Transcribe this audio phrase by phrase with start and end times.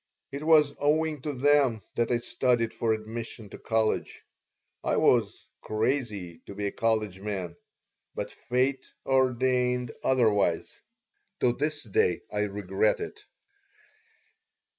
[0.31, 4.23] It was owing to them that I studied for admission to college.
[4.83, 7.55] I was crazy to be a college man,
[8.15, 10.81] but fate ordained otherwise.
[11.41, 13.21] To this day I regret it."